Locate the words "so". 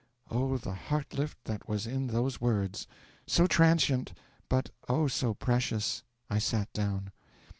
3.27-3.45, 5.07-5.35